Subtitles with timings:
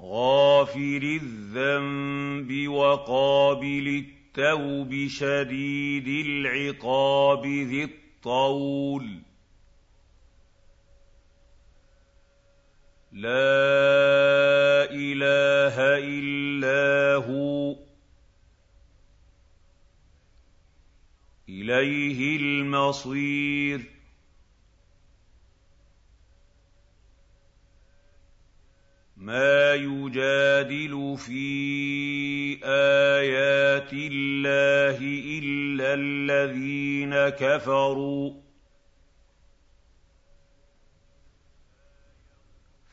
[0.00, 4.04] غافر الذنب وقابل
[4.38, 9.18] التوب شديد العقاب ذي الطول.
[13.12, 17.76] لا إله إلا هو.
[21.48, 23.97] إليه المصير.
[29.28, 34.98] مَا يُجَادِلُ فِي آيَاتِ اللَّهِ
[35.38, 38.34] إِلَّا الَّذِينَ كَفَرُوا ۚ.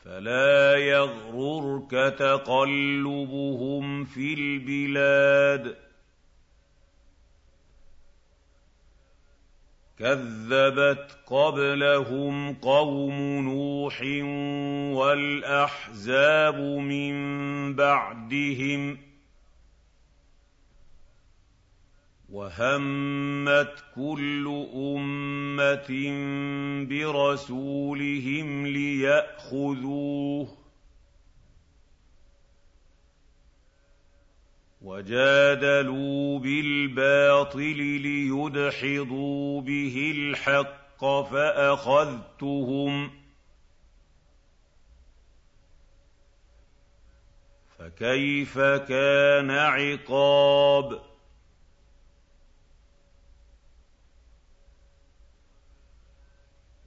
[0.04, 5.85] فَلَا يَغْرُرْكَ تَقَلُّبُهُمْ فِي الْبِلَادِ.
[9.98, 14.00] كَذَّبَتْ قَبْلَهُمْ قَوْمُ نُوحٍ
[14.98, 17.14] وَالْأَحْزَابُ مِن
[17.74, 18.98] بَعْدِهِمْ ۖ
[22.28, 25.90] وَهَمَّتْ كُلُّ أُمَّةٍ
[26.88, 30.48] بِرَسُولِهِمْ لِيَأْخُذُوهُ
[34.86, 43.12] وَجَادَلُوا بِالْبَاطِلِ لِيُدْحِضُوا بِهِ الْحَقَّ فَأَخَذْتُهُمْ ۖ
[47.78, 51.00] فَكَيْفَ كَانَ عِقَابِ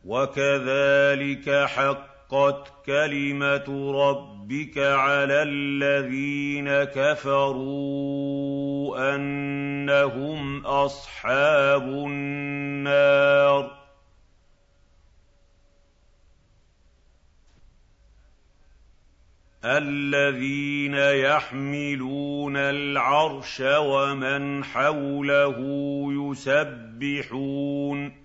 [0.06, 3.91] وَكَذَٰلِكَ حَقَّتْ كَلِمَةُ
[4.49, 8.35] رَبِّكَ عَلَى الَّذِينَ كَفَرُوا
[9.15, 13.79] أَنَّهُمْ أَصْحَابُ النَّارِ
[19.65, 25.57] الَّذِينَ يَحْمِلُونَ الْعَرْشَ وَمَنْ حَوْلَهُ
[26.11, 28.19] يُسَبِّحُونَ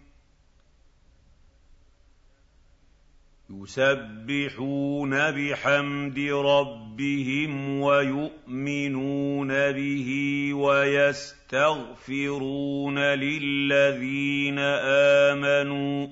[3.51, 10.09] يُسَبِّحُونَ بِحَمْدِ رَبِّهِمْ وَيُؤْمِنُونَ بِهِ
[10.55, 16.09] وَيَسْتَغْفِرُونَ لِلَّذِينَ آمَنُوا.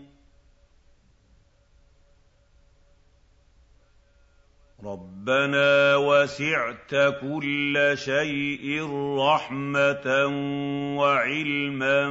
[4.84, 8.86] رَبَّنَا وَسِعْتَ كُلَّ شَيْءٍ
[9.18, 10.26] رَّحْمَةً
[10.98, 12.02] وَعِلْمًا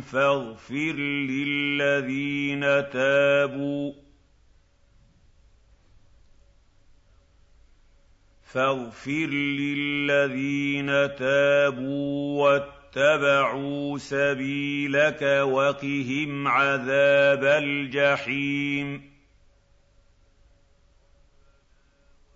[0.00, 0.96] فَاغْفِرْ
[1.30, 2.60] لِلَّذِينَ
[2.90, 4.05] تَابُوا.
[8.56, 9.26] فاغفر
[9.60, 10.86] للذين
[11.16, 19.02] تابوا واتبعوا سبيلك وقهم عذاب الجحيم.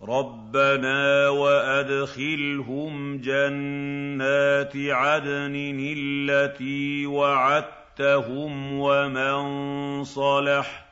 [0.01, 10.90] رَبَّنَا وَأَدْخِلْهُمْ جَنَّاتِ عَدْنٍ الَّتِي وَعَدتَّهُمْ وَمَن صَلَحَ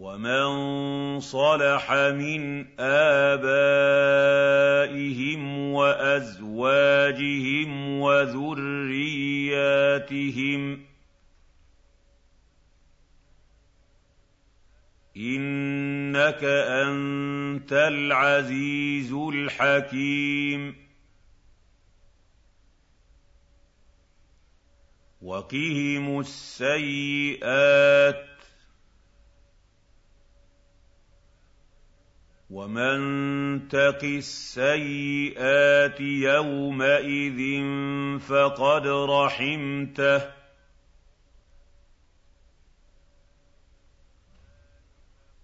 [0.00, 4.12] وَمَن صَلَحَ مِنْ آبَائِهِمْ
[5.72, 6.90] وَأَزْوَاجِهِمْ
[8.00, 9.16] وَذُرِّيَّاتِهِمْ
[10.76, 10.80] ۚ
[15.16, 20.76] إِنَّكَ أَنتَ الْعَزِيزُ الْحَكِيمُ
[25.22, 28.29] وَقِهِمُ السَّيِّئَاتِ ۚ
[32.50, 37.40] وَمَن تَقِ السَّيِّئَاتِ يَوْمَئِذٍ
[38.18, 40.32] فَقَدْ رَحِمْتَهُ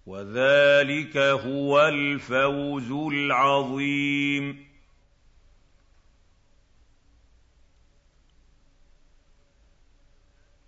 [0.06, 4.66] وَذَٰلِكَ هُوَ الْفَوْزُ الْعَظِيمُ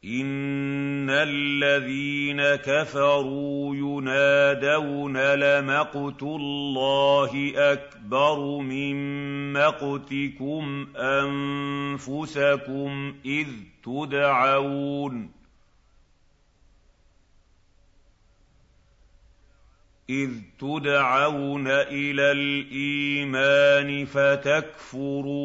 [0.08, 8.96] إِنَّ الَّذِينَ كَفَرُوا يُنَادَوْنَ لَمَقْتُ اللَّهِ أَكْبَرُ مِن
[9.52, 12.90] مَّقْتِكُمْ أَنفُسَكُمْ
[13.26, 13.46] إِذْ
[13.84, 15.31] تُدْعَوْنَ
[20.10, 25.38] إِذْ تُدْعَوْنَ إِلَى الْإِيمَانِ فَتَكْفُرُونَ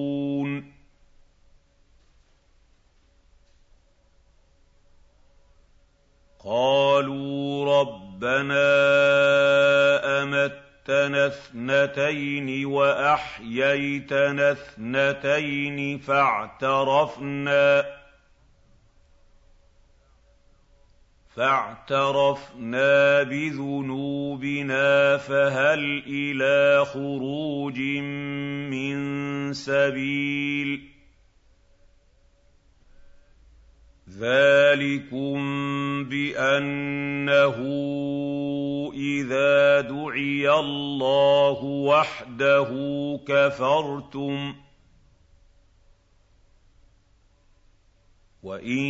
[6.46, 8.70] قَالُوا رَبَّنَا
[10.24, 15.98] أَمَتَّنَا اثْنَتَيْنِ وَأَحْيَيْتَنَا اثْنَتَيْنِ
[21.36, 27.80] فَاعْتَرَفْنَا بذنوبنا فهل إلى خروج
[28.70, 30.93] من سبيل
[34.20, 35.40] ذلكم
[36.04, 37.58] بأنه
[38.94, 42.70] إذا دعي الله وحده
[43.28, 44.56] كفرتم ۖ
[48.44, 48.84] وَإِن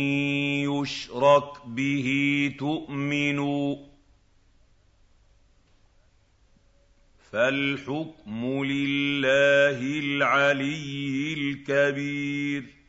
[0.68, 2.08] يُشْرَكْ بِهِ
[2.58, 3.76] تُؤْمِنُوا
[7.32, 12.83] فَالْحُكْمُ لِلَّهِ الْعَلِيِّ الْكَبِيرِ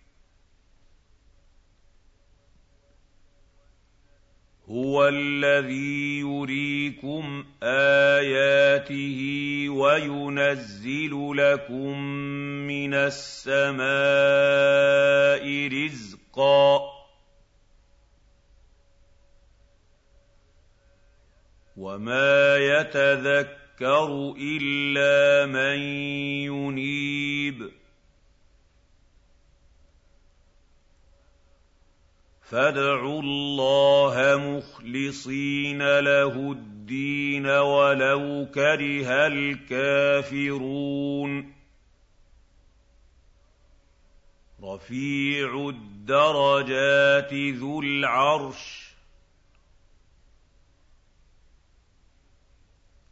[4.69, 9.19] هُوَ الَّذِي يُرِيكُمْ آيَاتِهِ
[9.69, 11.99] وَيُنَزِّلُ لَكُم
[12.67, 13.85] مِّنَ السَّمَاءِ
[15.67, 16.79] رِزْقًا
[21.77, 25.79] وما يتذكر الا من
[26.49, 27.71] ينيب
[32.55, 40.91] فادعوا الله مخلصين له الدين ولو كره الكافرون.
[44.63, 48.84] رفيع الدرجات ذو العرش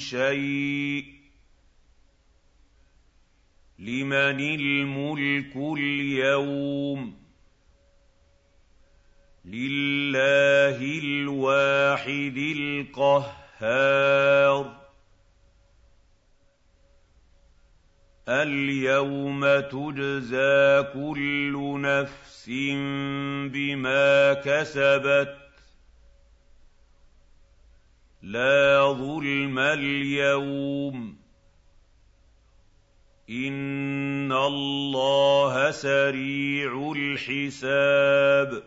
[0.00, 1.06] شَيْءٌ ۚ
[3.78, 7.14] لِّمَنِ الْمُلْكُ الْيَوْمَ ۖ
[9.44, 14.00] لِلَّهِ الْوَاحِدِ الْقَهَّارِ
[18.28, 22.48] الْيَوْمَ تُجْزَىٰ كُلُّ نَفْسٍ
[23.52, 25.49] بِمَا كَسَبَتْ ۚ
[28.22, 31.16] لَا ظُلْمَ الْيَوْمَ ۚ.
[33.30, 38.62] إِنَّ اللَّهَ سَرِيعُ الْحِسَابِ.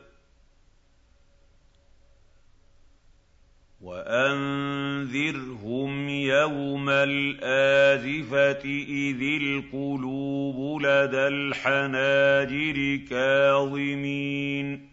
[3.81, 4.89] وَأَنذِرْهُمْ
[6.09, 14.92] يَوْمَ الْآزِفَةِ إِذِ الْقُلُوبُ لَدَى الْحَنَاجِرِ كَاظِمِينَ.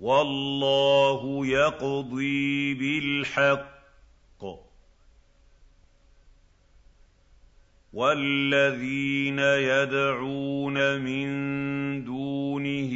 [0.00, 3.71] وَاللَّهُ يَقْضِي بِالْحَقِّ
[7.92, 11.28] وَالَّذِينَ يَدْعُونَ مِن
[12.04, 12.92] دُونِهِ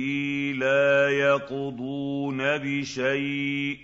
[0.56, 3.78] لَا يَقْضُونَ بِشَيْءٍ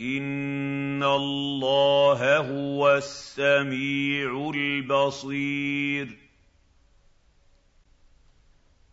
[0.00, 6.29] إِنَّ اللَّهَ هُوَ السَّمِيعُ الْبَصِيرُ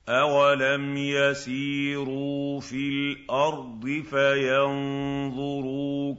[0.09, 5.65] أَوَلَمْ يَسِيرُوا فِي الْأَرْضِ فَيَنظُرُوا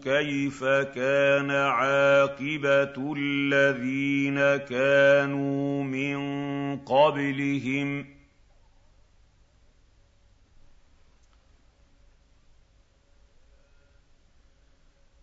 [0.04, 6.18] كَيْفَ كَانَ عَاقِبَةُ الَّذِينَ كَانُوا مِن
[6.76, 8.06] قَبْلِهِمْ ۚ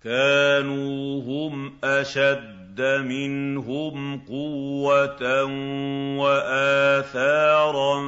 [0.04, 5.44] كَانُوا هُمْ أَشَدَّ اشتد منهم قوة
[6.20, 8.00] وآثارا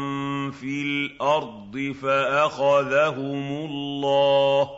[0.51, 4.69] في الأرض فأخذهم الله.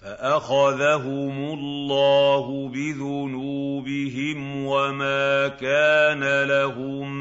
[0.00, 7.12] فأخذهم الله بذنوبهم وما كان لهم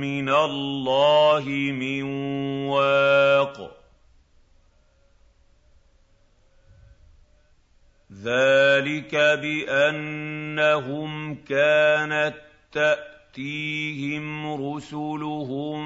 [0.00, 2.02] من الله من
[2.68, 3.79] واق.
[8.24, 12.34] ذلك بانهم كانت
[12.72, 14.26] تاتيهم
[14.74, 15.80] رسلهم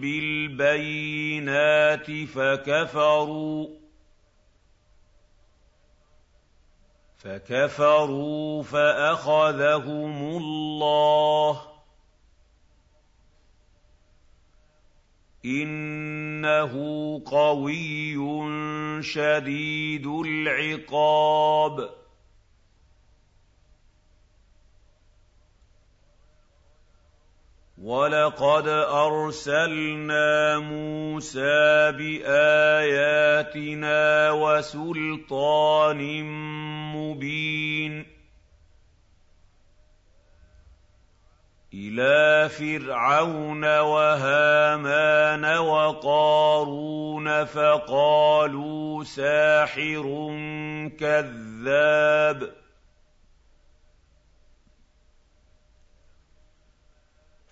[0.00, 1.30] بالبينات
[2.10, 3.68] فكفروا
[7.18, 11.73] فكفروا فاخذهم الله
[15.44, 16.72] إنه
[17.26, 18.16] قوي
[19.02, 21.90] شديد العقاب.
[27.84, 33.10] وَلَقَدْ أَرْسَلْنَا مُوسَىٰ بِآيَاتِنَا
[34.30, 36.00] وَسُلْطَانٍ
[36.96, 38.13] مُّبِينٍ
[41.74, 50.02] إِلَىٰ فِرْعَوْنَ وَهَامَانَ وَقَارُونَ فَقَالُوا سَاحِرٌ
[51.00, 52.50] كَذَّابٌ.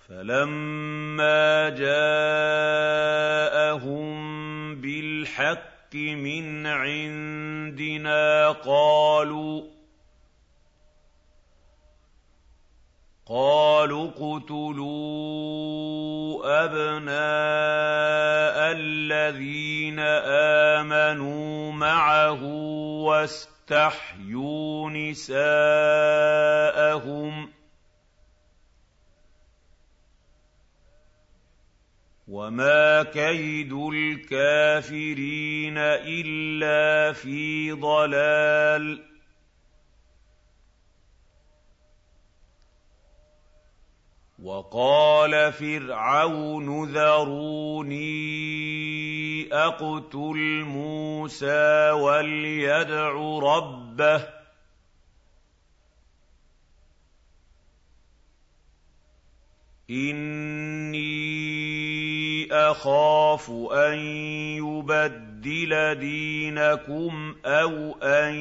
[0.09, 2.02] فَلَمَّا جَاءَهُم
[4.81, 9.72] بِالْحَقِّ مِنْ عِندِنَا قَالُوا
[13.26, 14.83] قالوا اقْتُلُوا
[16.64, 19.99] أَبْنَاءَ الَّذِينَ
[20.79, 22.43] آمَنُوا مَعَهُ
[23.07, 25.37] وَاسْتَحْيُوا نِسَاءَهُمْ
[27.47, 27.50] ۚ
[32.29, 39.12] وَمَا كَيْدُ الْكَافِرِينَ إِلَّا فِي ضَلَالٍ
[44.42, 48.02] وَقَالَ فِرْعَوْنُ ذَرُونِي
[49.52, 54.28] أَقْتُلْ مُوسَىٰ وَلْيَدْعُ رَبَّهُ.
[59.90, 61.02] إِنِّي
[62.52, 63.99] أَخَافُ أَن
[64.58, 68.34] يُبَدِّلَ دِينَكُمْ أَوْ أَن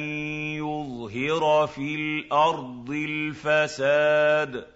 [0.58, 4.71] يُظْهِرَ فِي الْأَرْضِ الْفَسَادَ.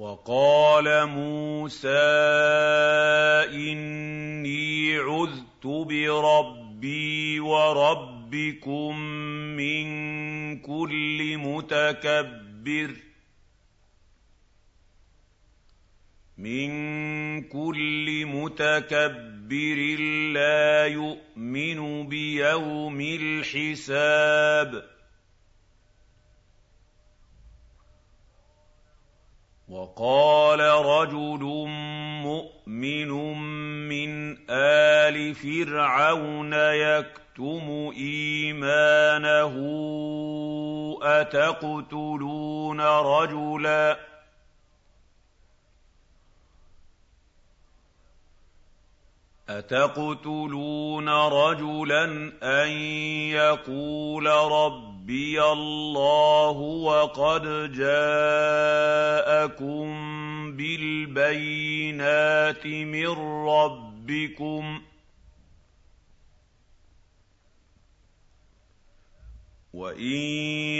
[0.00, 1.88] وَقَالَ مُوسَىٰ
[3.52, 9.00] إِنِّي عُذْتُ بِرَبِّي وَرَبِّكُم
[9.60, 9.86] مِّن
[10.58, 12.90] كُلِّ مُتَكَبِّرٍ
[16.38, 16.70] مِّن
[17.42, 19.78] كُلِّ مُتَكَبِّرٍ
[20.32, 24.99] لَّا يُؤْمِنُ بِيَوْمِ الْحِسَابِ
[29.70, 31.42] وَقَالَ رَجُلٌ
[32.26, 33.08] مُّؤْمِنٌ
[33.88, 39.54] مِّنْ آلِ فِرْعَوْنَ يَكْتُمُ إِيمَانَهُ
[41.02, 43.98] أَتَقْتُلُونَ رَجُلًا؟
[49.48, 52.04] أَتَقْتُلُونَ رَجُلًا
[52.42, 52.70] أَن
[53.30, 54.26] يَقُولَ
[55.10, 57.42] رَبِّيَ اللَّهُ وَقَدْ
[57.74, 59.06] جَاءَكُم
[60.56, 61.86] بِالْبَيِّنَاتِ
[62.66, 63.06] مِن
[63.46, 64.82] رَّبِّكُمْ ۖ
[69.72, 70.20] وَإِن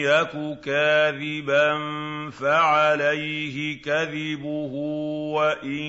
[0.07, 1.71] يَكُ كَاذِبًا
[2.31, 4.73] فَعَلَيْهِ كَذِبُهُ
[5.35, 5.83] وَإِن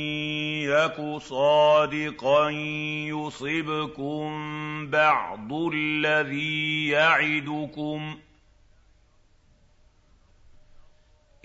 [0.65, 2.50] يَكُ صَادِقًا
[3.10, 4.27] يُصِبْكُم
[4.89, 8.17] بَعْضُ الَّذِي يَعِدُكُمْ ۖ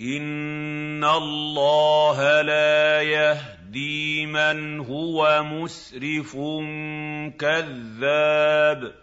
[0.01, 6.33] إِنَّ اللَّهَ لَا يَهْدِي مَنْ هُوَ مُسْرِفٌ
[7.41, 8.95] كَذَّابٌ.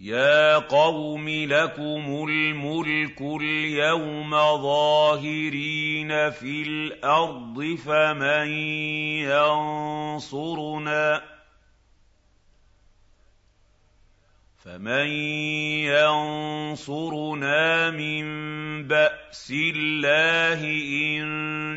[0.00, 4.30] يَا قَوْمِ لَكُمُ الْمُلْكُ الْيَوْمَ
[4.62, 8.48] ظَاهِرِينَ فِي الْأَرْضِ فَمَن
[10.14, 11.35] يَنصُرُنَا
[14.66, 15.06] فَمَن
[16.74, 18.26] يَنصُرُنَا مِن
[18.88, 20.60] بَأْسِ اللَّهِ
[21.06, 21.22] إِن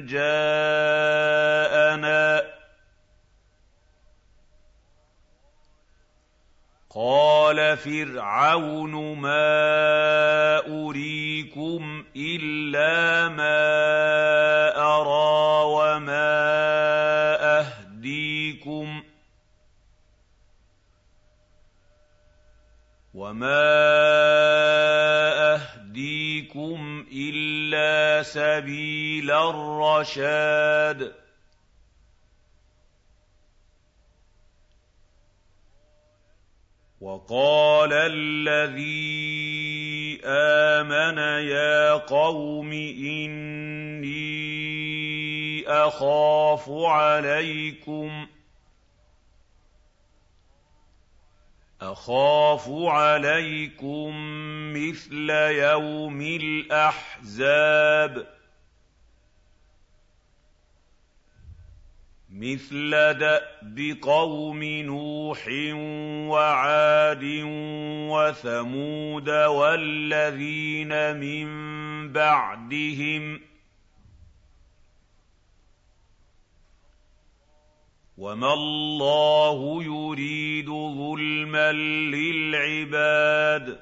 [0.09, 1.29] جَاءَنَا
[2.41, 2.43] ۚ
[6.95, 13.61] قَالَ فِرْعَوْنُ مَا أُرِيكُمْ إِلَّا مَا
[14.97, 16.68] أَرَىٰ وَمَا
[23.29, 23.61] وما
[25.53, 31.13] اهديكم الا سبيل الرشاد
[37.01, 38.99] وقال الذي
[40.25, 41.17] امن
[41.47, 44.09] يا قوم اني
[45.67, 48.27] اخاف عليكم
[51.81, 54.13] أخاف عليكم
[54.73, 57.59] مثل يوم الأحزاب.
[62.29, 65.47] مثل دأب قوم نوح
[66.29, 67.23] وعاد
[68.11, 71.47] وثمود والذين من
[72.13, 73.41] بعدهم
[78.17, 81.28] وما الله يريد ظلما
[82.11, 83.79] للعباد.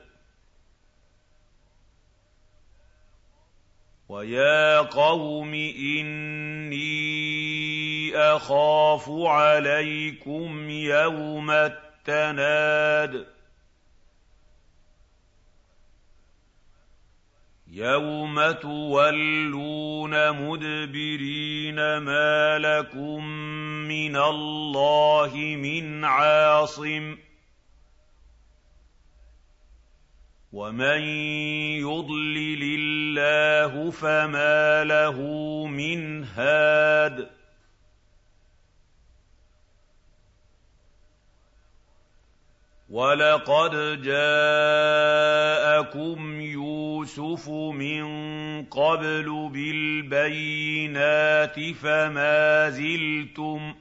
[4.09, 6.88] ويا قوم إني
[8.15, 13.27] أخاف عليكم يوم التناد.
[17.67, 23.25] يوم تولون مدبرين ما لكم
[23.88, 27.26] من الله من عاصم.
[30.53, 31.01] ومن
[31.81, 35.21] يضلل الله فما له
[35.67, 37.37] من هاد
[42.89, 44.81] وَلَقَدْ جَاءَكُمْ
[46.41, 48.05] يُوسُفُ مِن
[48.65, 53.75] قَبْلُ بِالْبَيِّنَاتِ فَمَا زِلْتُمْ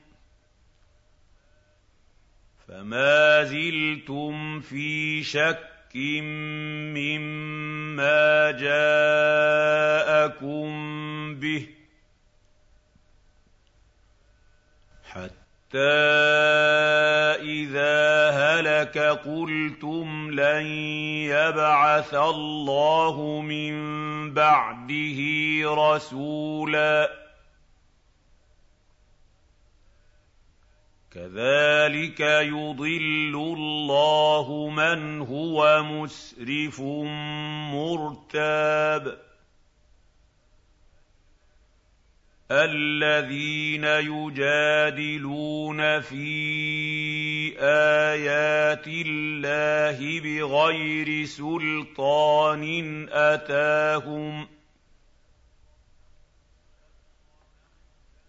[2.69, 5.76] فما زلتم في شك
[6.95, 9.75] مما جاءكم
[11.35, 11.67] به
[15.05, 15.79] حَتَّىٰ
[17.41, 20.67] إِذَا هَلَكَ قُلْتُمْ لَن
[21.31, 23.75] يَبْعَثَ اللَّهُ مِن
[24.35, 25.21] بَعْدِهِ
[25.65, 27.06] رَسُولًا ۚ
[31.17, 36.81] كَذَٰلِكَ يُضِلُّ اللَّهُ مَنْ هُوَ مُسْرِفٌ
[37.73, 39.19] مُّرْتَابٌ
[42.51, 46.29] الَّذِينَ يُجَادِلُونَ فِي
[47.61, 52.63] آيَاتِ اللَّهِ بِغَيْرِ سُلْطَانٍ
[53.11, 54.49] أَتَاهُمْ ۖ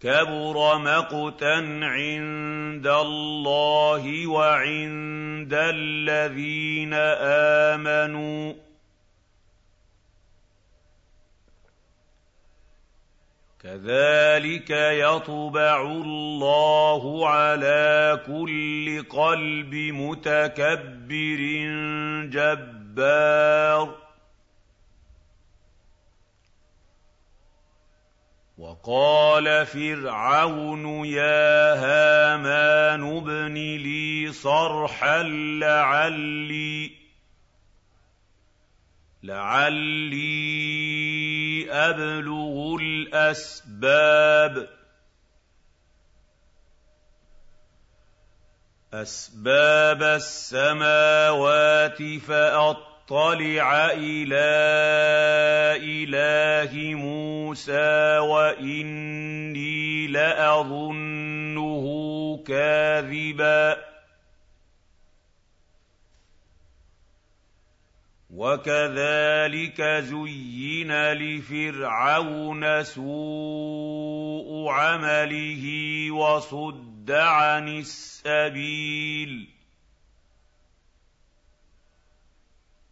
[0.02, 6.94] كَبُرَ مَقْتًا عِندَ اللَّهِ وَعِندَ الَّذِينَ
[7.74, 8.56] آمَنُوا ۚ.
[13.64, 21.42] كَذَٰلِكَ يَطْبَعُ اللَّهُ عَلَىٰ كُلِّ قَلْبِ مُتَكَبِّرٍ
[22.30, 24.07] جَبَّارٍ.
[28.68, 35.24] وَقَالَ فِرْعَوْنُ يَا هَامَانُ ابْنِ لِي صَرْحًا
[39.24, 40.28] لَّعَلِّي
[41.72, 44.70] أبلغ الأسباب
[48.94, 52.87] أسباب السماوات فأطلع
[53.94, 54.50] إلى
[55.80, 61.86] إله موسى وإني لأظنه
[62.48, 63.88] كاذباً
[68.38, 75.66] وَكَذَٰلِكَ زُيِّنَ لِفِرْعَوْنَ سُوءُ عَمَلِهِ
[76.12, 79.57] وَصُدَّ عَنِ السَّبِيلِ ۚ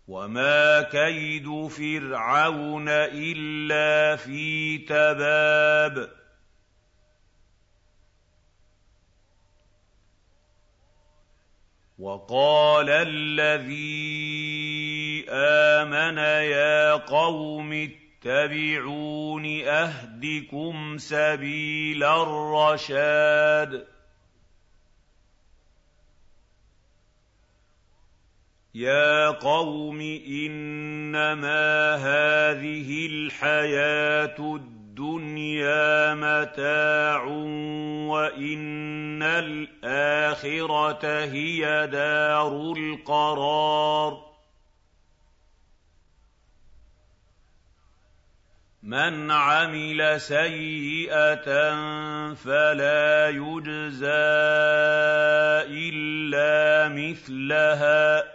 [0.07, 6.09] وَمَا كَيْدُ فِرْعَوْنَ إِلَّا فِي تَبَابٍ
[11.99, 14.05] وَقَالَ الَّذِي
[15.29, 23.94] آمَنَ يَا قَوْمِ اتَّبِعُونِ أَهْدِكُمْ سَبِيلَ الرَّشَادِ
[28.75, 37.23] يَا قَوْمِ إِنَّمَا هَٰذِهِ الْحَيَاةُ الدُّنْيَا مَتَاعٌ
[38.11, 44.25] وَإِنَّ الْآخِرَةَ هِيَ دَارُ الْقَرَارِ
[48.83, 51.47] من عمل سيئه
[52.33, 54.07] فلا يجزى
[55.71, 58.34] الا مثلها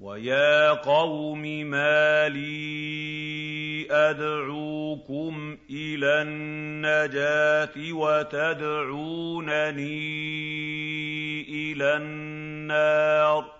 [0.00, 9.42] وَيَا قَوْمِ مَا لِي أَدْعُوكُمْ إِلَى النَّجَاةِ وَتَدْعُونَنِي
[11.72, 13.59] إِلَى النَّارِ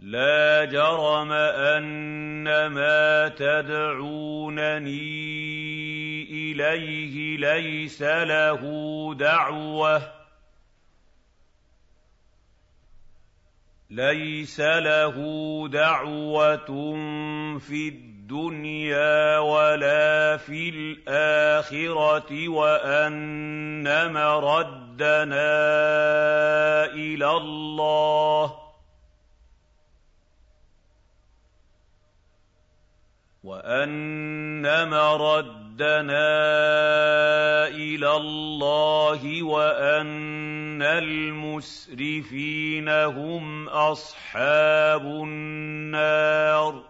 [0.00, 4.92] لَا جَرَمَ أَنَّمَا تَدْعُونَنِي
[6.22, 8.62] إِلَيْهِ لَيْسَ لَهُ
[9.14, 10.12] دَعْوَةٌ.
[13.90, 16.66] لَيْسَ لَهُ دَعْوَةٌ
[17.58, 25.54] فِي الدُّنْيَا وَلَا فِي الْآخِرَةِ وَأَنَّ مَرَدَّنَا
[26.84, 28.67] إِلَى اللَّهِ.
[33.48, 36.28] وَأَنَّ مَرَدَّنَا
[37.68, 46.84] إِلَى اللَّهِ وَأَنَّ الْمُسْرِفِينَ هُمْ أَصْحَابُ النَّارِ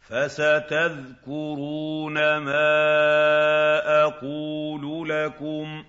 [0.00, 5.86] فَسَتَذْكُرُونَ مَا أَقُولُ لَكُمْ ۚ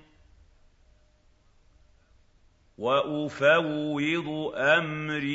[2.82, 5.26] وَأُفَوِّضُ أَمْرِي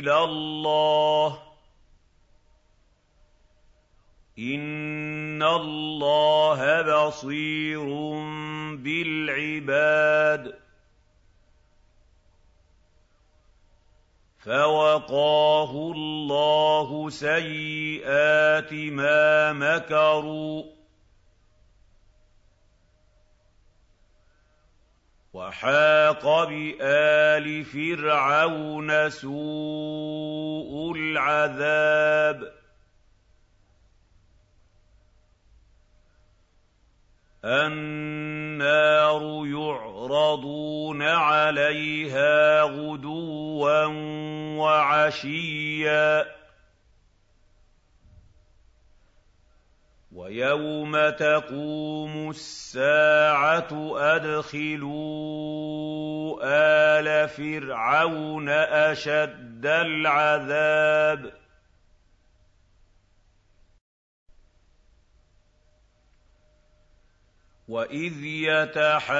[0.00, 1.38] إِلَى اللَّهِ ۚ.
[4.38, 7.84] إِنَّ اللَّهَ بَصِيرٌ
[8.76, 10.58] بِالْعِبَادِ.
[14.38, 20.75] فَوَقَاهُ اللَّهُ سَيِّئَاتِ مَا مَكَرُوا.
[25.36, 32.52] وَحَاقَ بِآلِ فِرْعَوْنَ سُوءُ الْعَذَابِ.
[37.44, 43.84] النَّارُ يُعْرَضُونَ عَلَيْهَا غُدُوًّا
[44.58, 46.45] وَعَشِيًّا.
[50.16, 54.96] وَيَوْمَ تَقُومُ السَّاعَةُ أَدْخِلُوا
[56.98, 61.32] آلَ فِرْعَوْنَ أَشَدَّ الْعَذَابِ
[67.68, 69.18] وَإِذْ يَتَحَاجُّونَ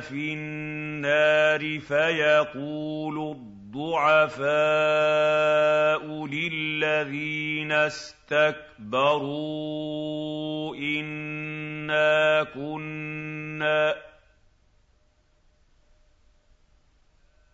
[0.00, 3.47] فِي النَّارِ فَيَقُولُ
[3.78, 4.42] الضُّعَفَاءُ
[6.26, 8.76] لِلَّذِينَ اسْتَكْبَرُوا
[10.76, 13.94] إِنَّا كُنَّا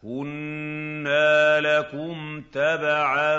[0.03, 3.39] كُنَّا لَكُمْ تَبَعًا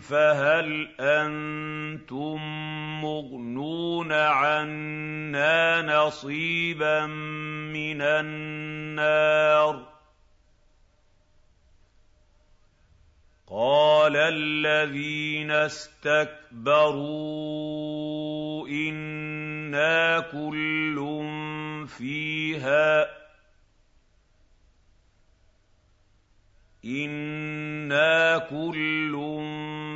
[0.00, 2.40] فَهَلْ أَنتُم
[3.04, 7.06] مُّغْنُونَ عَنَّا نَصِيبًا
[7.76, 9.91] مِّنَ النَّارِ
[13.54, 17.08] قَالَ الَّذِينَ اسْتَكْبَرُوا
[18.68, 20.96] إِنَّا كُلٌّ
[21.98, 23.06] فِيهَا
[26.84, 29.14] إِنَّا كُلٌّ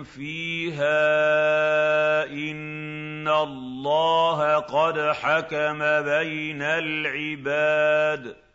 [0.04, 1.04] فِيهَا
[2.24, 8.45] إِنَّ اللَّهَ قَدْ حَكَمَ بَيْنَ الْعِبَادِ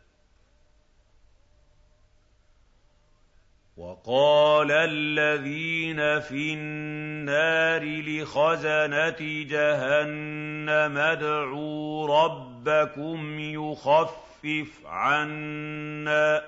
[3.82, 16.44] وقال الذين في النار لخزنة جهنم ادعوا ربكم يخفف عنا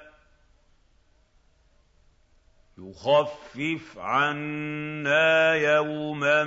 [2.78, 6.43] يخفف عنا يوما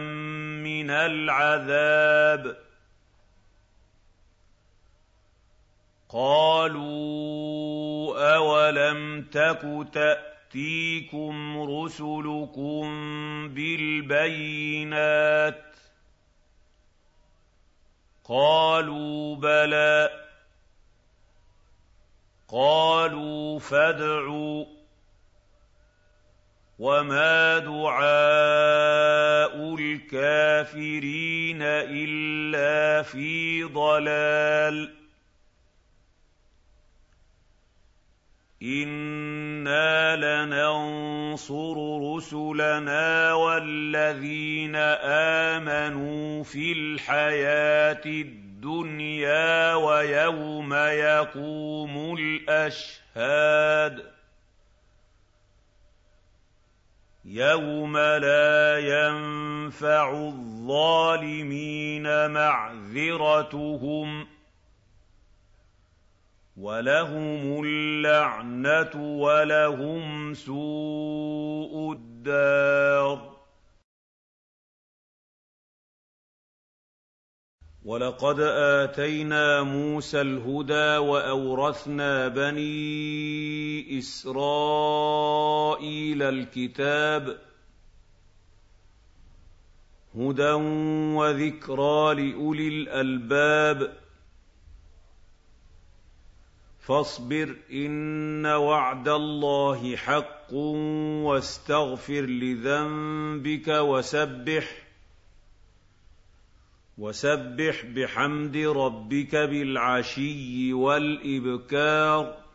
[0.62, 2.57] من العذاب.
[6.09, 7.57] قالوا
[8.37, 12.85] أولم تك تاتيكم رسلكم
[13.55, 14.95] بالبينات
[18.25, 20.11] قالوا بلى
[22.49, 24.64] قالوا فادعوا
[26.79, 28.05] وما دعاء
[29.75, 34.96] الكافرين إلا في ضلال
[38.62, 41.75] أنا لننصر
[42.16, 44.77] رسلنا والذين
[45.57, 54.03] امنوا في الحياة الدنيا ويوم يقوم الاشهاد
[57.25, 61.51] يوم لا ينفع الظالمين
[62.31, 64.27] معذرتهم
[66.57, 73.37] وَلَهُمُ اللَّعْنَةُ وَلَهُمْ سُوءُ الدَّارِ
[77.85, 85.03] وَلَقَدْ آتَيْنَا مُوسَى الْهُدَىٰ وَأَوْرَثْنَا بَنِي إِسْرَائِيلَ
[86.23, 87.38] الْكِتَابَ
[90.14, 90.53] هُدًى
[91.16, 94.06] وَذِكْرَىٰ لِأُولِي الْأَلْبَابِ
[96.87, 100.53] فاصبر إن وعد الله حق
[101.27, 104.87] واستغفر لذنبك وسبح
[106.99, 112.46] وسبح بحمد ربك بالعشي والإبكار.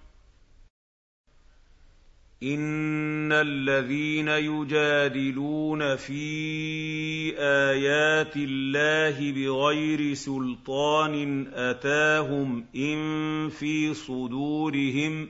[2.44, 15.30] ان الذين يجادلون في ايات الله بغير سلطان اتاهم ان في صدورهم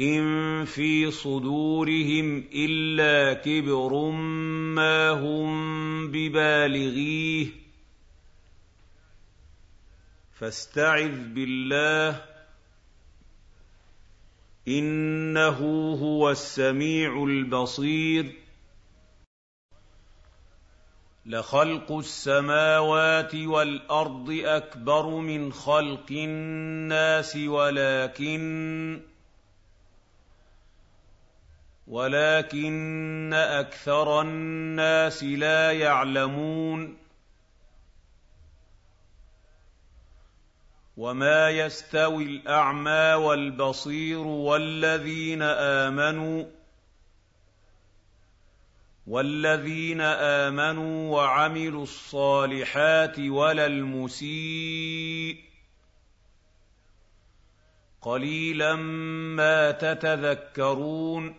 [0.00, 4.10] ان في صدورهم الا كبر
[4.74, 7.46] ما هم ببالغيه
[10.32, 12.29] فاستعذ بالله
[14.78, 15.58] إنه
[16.02, 18.34] هو السميع البصير.
[21.26, 29.00] لخلق السماوات والأرض أكبر من خلق الناس ولكن
[31.86, 36.99] ولكن أكثر الناس لا يعلمون.
[41.00, 46.44] وما يستوي الاعمى والبصير والذين امنوا
[49.06, 55.44] والذين امنوا وعملوا الصالحات ولا المسيء
[58.02, 58.74] قليلا
[59.36, 61.34] ما تتذكرون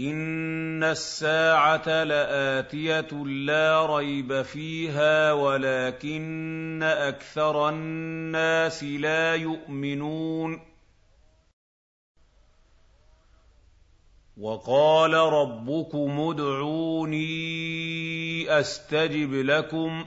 [0.00, 10.60] ان الساعة لاتيه لا ريب فيها ولكن أكثر الناس لا يؤمنون
[14.36, 17.30] وقال ربكم ادعوني
[18.60, 20.06] استجب لكم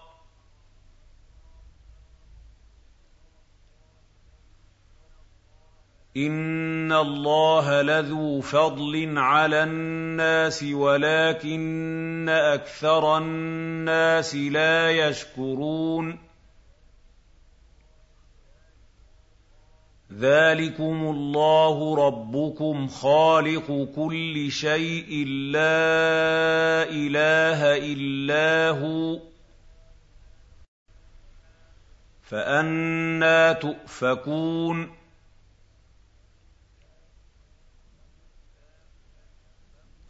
[6.17, 16.19] ان الله لذو فضل على الناس ولكن أكثر الناس لا يشكرون
[20.13, 29.19] ذلكم الله ربكم خالق كل شيء لا اله الا هو
[32.21, 35.00] فانا تؤفكون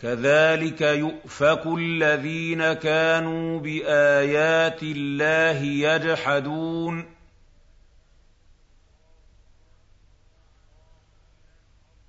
[0.01, 7.21] كذلك يؤفك الذين كانوا بآيات الله يجحدون.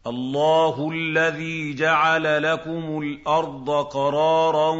[0.07, 4.70] الله الذي جعل لكم الأرض قرارا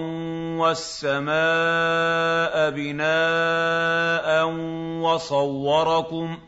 [0.59, 1.35] والسماء
[2.71, 4.47] بناء
[5.03, 6.39] وصوركم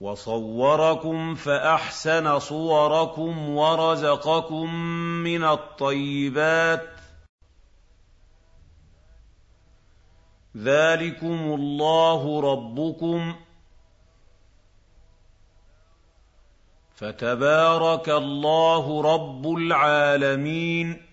[0.00, 4.74] وصوركم فأحسن صوركم ورزقكم
[5.24, 6.88] من الطيبات.
[10.56, 13.34] ذلكم الله ربكم.
[16.94, 21.09] فتبارك الله رب العالمين.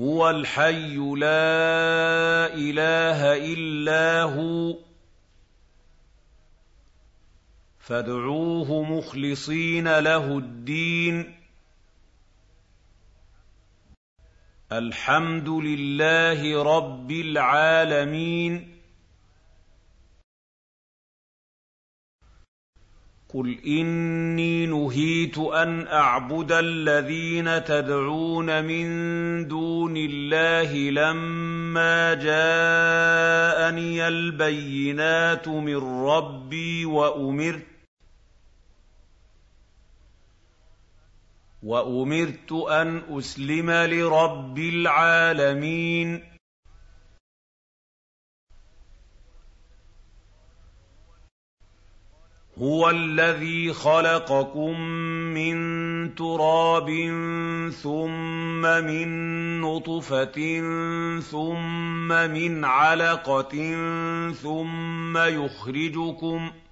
[0.00, 4.78] هو الحي لا إله إلا هو.
[7.78, 11.34] فادعوه مخلصين له الدين.
[14.72, 18.75] الحمد لله رب العالمين.
[23.34, 28.86] قل اني نهيت ان اعبد الذين تدعون من
[29.48, 37.66] دون الله لما جاءني البينات من ربي وامرت
[41.62, 46.35] وامرت ان اسلم لرب العالمين
[52.58, 54.80] هُوَ الَّذِي خَلَقَكُم
[55.34, 56.88] مِّن تُرَابٍ
[57.82, 59.08] ثُمَّ مِن
[59.60, 60.60] نُّطْفَةٍ
[61.20, 63.54] ثُمَّ مِنْ عَلَقَةٍ
[64.32, 66.65] ثُمَّ يُخْرِجُكُمْ ۚ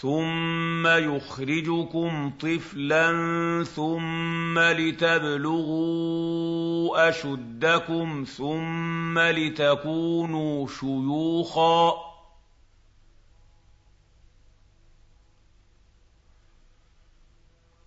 [0.00, 3.12] ثم يخرجكم طفلا
[3.64, 5.88] ثم لتبلغوا
[7.08, 11.92] اشدكم ثم لتكونوا شيوخا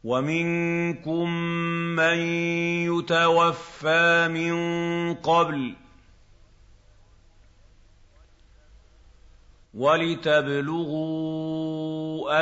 [0.04, 1.30] ومنكم
[1.96, 2.18] من
[2.92, 4.54] يتوفى من
[5.14, 5.76] قبل
[9.74, 11.12] وَلِتَبْلُغُوا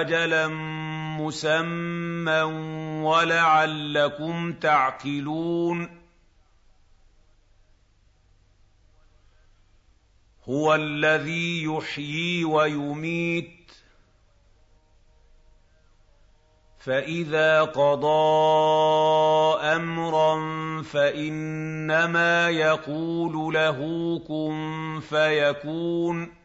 [0.01, 0.47] أَجَلًا
[1.21, 2.41] مُّسَمًّى
[3.05, 5.89] وَلَعَلَّكُمْ تَعْقِلُونَ
[10.49, 13.71] هُوَ الَّذِي يُحْيِي وَيُمِيتُ
[16.79, 20.33] فَإِذَا قَضَىٰ أَمْرًا
[20.81, 23.79] فَإِنَّمَا يَقُولُ لَهُ
[24.27, 26.38] كُن فَيَكُونُ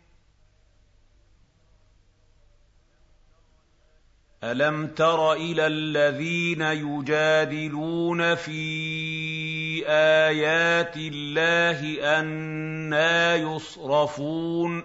[4.45, 11.81] أَلَمْ تَرَ إِلَى الَّذِينَ يُجَادِلُونَ فِي آيَاتِ اللَّهِ
[12.21, 14.83] أَنَّىٰ يُصْرَفُونَ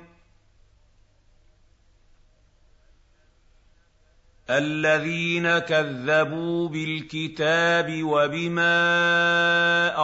[4.49, 8.71] الَّذِينَ كَذَّبُوا بِالْكِتَابِ وَبِمَا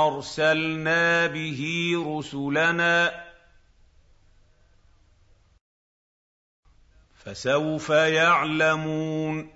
[0.07, 3.24] أَرْسَلْنَا بِهِ رُسُلَنَا
[7.25, 9.49] فسوف يعلمون.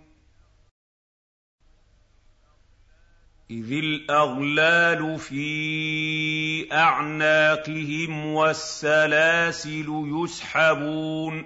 [3.51, 11.45] إذ الأغلال في أعناقهم والسلاسل يسحبون.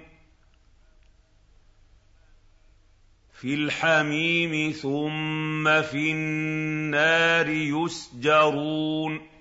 [3.32, 9.33] في الحميم ثم في النار يسجرون.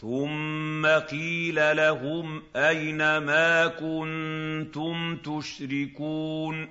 [0.00, 6.68] ثم قيل لهم اين ما كنتم تشركون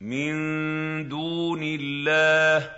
[0.00, 0.34] من
[1.08, 2.70] دون الله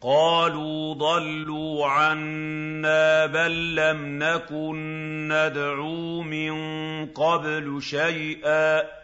[0.00, 4.76] قالوا ضلوا عنا بل لم نكن
[5.32, 6.52] ندعو من
[7.06, 8.99] قبل شيئا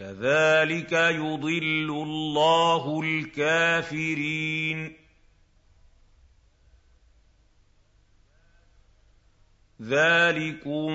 [0.00, 4.96] كَذَٰلِكَ يُضِلُّ اللَّهُ الْكَافِرِينَ.
[9.82, 10.88] ذَٰلِكُم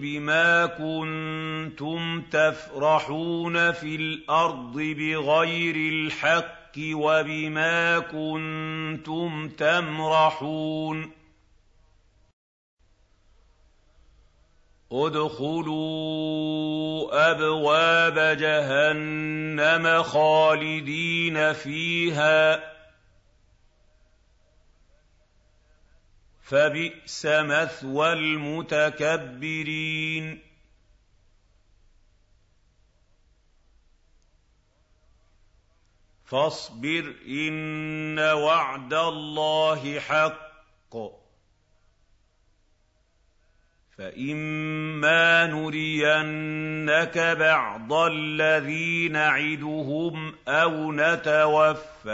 [0.00, 11.17] بِمَا كُنتُمْ تَفْرَحُونَ فِي الْأَرْضِ بِغَيْرِ الْحَقِّ وَبِمَا كُنتُمْ تَمْرَحُونَ.
[14.92, 15.70] ادْخُلُوا
[17.30, 22.60] أَبْوَابَ جَهَنَّمَ خَالِدِينَ فِيهَا ۖ.
[26.40, 29.38] فَبِئْسَ مَثْوَى الْمُتَكَبِّرِينَ.
[36.24, 41.17] فَاصْبِرْ إِنَّ وَعْدَ اللَّهِ حَقٌّ.
[43.98, 52.10] فَإِمَّا نُرِيَنَّكَ بَعْضَ الَّذِي نَعِدُهُمْ أَوْ نَتَوَفَّيَنَّكَ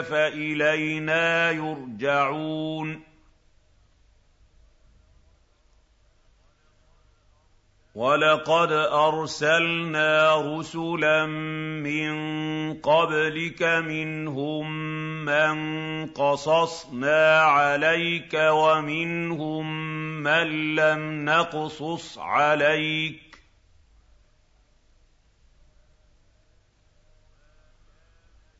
[0.00, 3.07] فَإِلَيْنَا يُرْجَعُونَ
[7.98, 11.26] وَلَقَدْ أَرْسَلْنَا رُسُلًا
[11.82, 12.10] مِّن
[12.74, 14.70] قَبْلِكَ مِنْهُم
[15.24, 15.56] مَّن
[16.06, 19.66] قَصَصْنَا عَلَيْكَ وَمِنْهُم
[20.22, 23.27] مَّن لَّمْ نَقْصُصْ عَلَيْكَ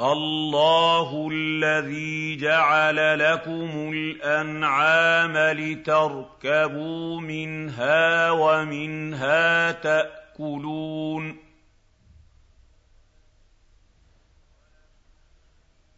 [0.00, 11.47] اللَّهُ الَّذِي جَعَلَ لَكُمُ الْأَنْعَامَ لِتَرْكَبُوا مِنْهَا وَمِنْهَا تَأْكُلُونَ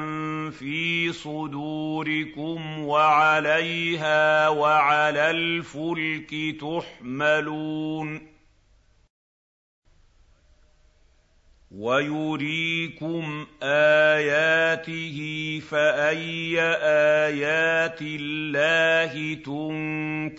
[0.50, 8.34] فِي صُدُورِكُمْ وَعَلَيْهَا وَعَلَى الْفُلْكِ تُحْمَلُونَ
[11.70, 15.18] وَيُرِيكُمْ آيَاتِهِ
[15.70, 16.60] فَأَيَّ
[17.28, 20.34] آيَاتِ اللَّهِ تُنكِرُونَ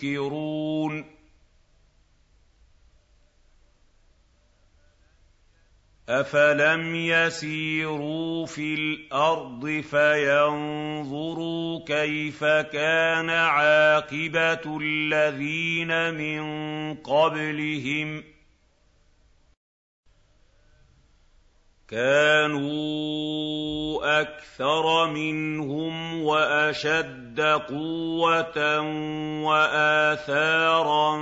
[6.08, 18.24] أَفَلَمْ يَسِيرُوا فِي الْأَرْضِ فَيَنظُرُوا كَيْفَ كَانَ عَاقِبَةُ الَّذِينَ مِن قَبْلِهِمْ ۚ
[21.88, 23.40] كَانُوا
[24.20, 28.80] أَكْثَرَ مِنْهُمْ وَأَشَدَّ قُوَّةً
[29.42, 31.18] وَآثَارًا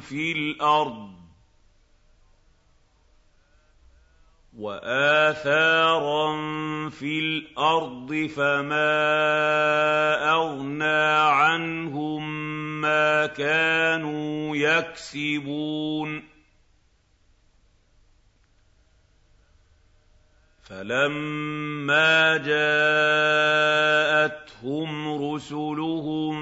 [0.00, 1.11] فِي الْأَرْضِ
[4.58, 6.28] وَآثَارًا
[6.90, 8.92] فِي الْأَرْضِ فَمَا
[10.30, 12.30] أَغْنَىٰ عَنْهُم
[12.80, 16.22] مَّا كَانُوا يَكْسِبُونَ.
[20.62, 23.32] فَلَمَّا جَاءَتْهُمْ
[25.32, 26.34] رُسُلُهُم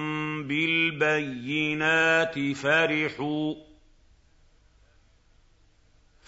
[0.48, 3.69] بِالْبَيِّنَاتِ فَرِحُوا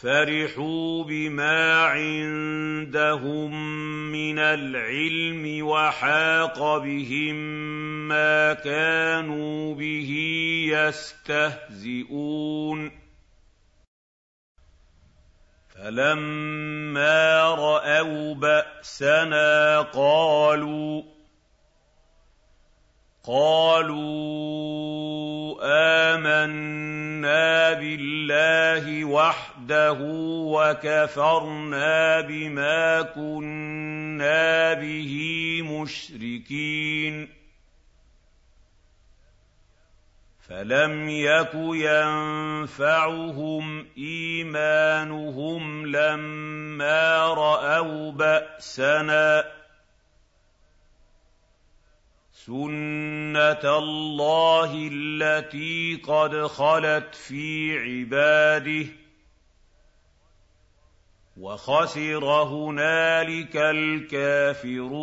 [0.03, 3.51] فَرِحُوا بِمَا عِندَهُم
[4.13, 7.35] مِّنَ الْعِلْمِ وَحَاقَ بِهِم
[8.09, 10.11] مَّا كَانُوا بِهِ
[11.29, 12.23] يَسْتَهْزِئُونَ
[15.75, 21.12] فَلَمَّا رَأَوْا بَأْسَنَا قَالُوا
[23.25, 24.03] قَالُوا
[26.15, 29.99] آمَنَّا بِاللَّهِ وَحْدَهُ
[30.51, 35.15] وَكَفَرْنَا بِمَا كُنَّا بِهِ
[35.63, 37.29] مُشْرِكِينَ.
[40.49, 43.07] فَلَمْ يَكُ يَنفَعُهُمْ
[43.99, 49.62] إِيمَانُهُمْ لَمَّا رَأَوْا بَأْسَنَا ۖ.
[52.47, 58.89] سُنَّتَ اللَّهِ الَّتِي قَدْ خَلَتْ فِي عِبَادِهِ ۖ
[61.37, 65.03] وَخَسِرَ هُنَالِكَ الْكَافِرُونَ